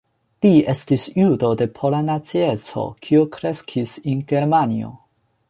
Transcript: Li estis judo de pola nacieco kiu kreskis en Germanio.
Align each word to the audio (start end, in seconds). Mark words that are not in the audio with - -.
Li 0.43 0.51
estis 0.71 1.03
judo 1.17 1.51
de 1.59 1.67
pola 1.75 1.99
nacieco 2.07 2.87
kiu 3.09 3.29
kreskis 3.37 3.95
en 4.15 4.27
Germanio. 4.35 4.93